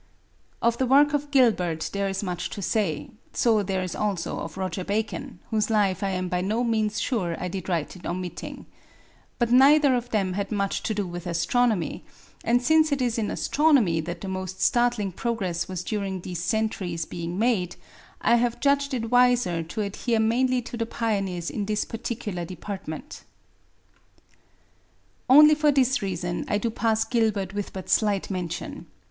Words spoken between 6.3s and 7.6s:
no means sure I